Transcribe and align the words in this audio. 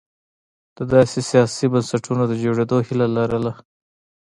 د 0.77 0.79
داسې 0.93 1.19
سیاسي 1.29 1.65
بنسټونو 1.73 2.23
د 2.27 2.33
جوړېدو 2.43 2.77
هیله 2.87 3.07
لرله. 3.17 3.51